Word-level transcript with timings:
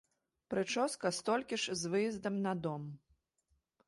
Прычоска 0.53 1.11
столькі 1.17 1.59
ж 1.63 1.75
з 1.81 1.91
выездам 1.91 2.39
на 2.47 2.53
дом. 2.63 2.89